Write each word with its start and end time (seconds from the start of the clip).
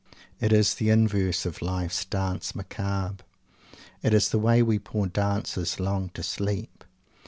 It 0.39 0.51
is 0.51 0.73
the 0.73 0.89
"inverse" 0.89 1.45
of 1.45 1.61
life's 1.61 2.05
"Danse 2.05 2.55
Macabre." 2.55 3.23
It 4.01 4.15
is 4.15 4.29
the 4.29 4.39
way 4.39 4.63
we 4.63 4.79
poor 4.79 5.05
dancers 5.05 5.79
long 5.79 6.09
to 6.15 6.23
sleep. 6.23 6.83